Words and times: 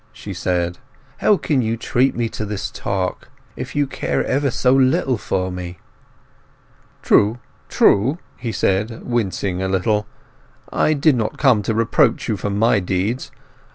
she 0.11 0.33
said. 0.33 0.79
"How—how 1.19 1.37
can 1.37 1.61
you 1.61 1.77
treat 1.77 2.15
me 2.15 2.27
to 2.29 2.43
this 2.43 2.71
talk, 2.71 3.29
if 3.55 3.75
you 3.75 3.85
care 3.85 4.25
ever 4.25 4.49
so 4.49 4.73
little 4.73 5.15
for 5.19 5.51
me?" 5.51 5.77
"True, 7.03 7.37
true," 7.69 8.17
he 8.35 8.51
said, 8.51 9.03
wincing 9.05 9.61
a 9.61 9.67
little. 9.69 10.07
"I 10.73 10.93
did 10.93 11.15
not 11.15 11.37
come 11.37 11.61
to 11.61 11.75
reproach 11.75 12.27
you 12.27 12.35
for 12.35 12.49
my 12.49 12.79
deeds. 12.79 13.29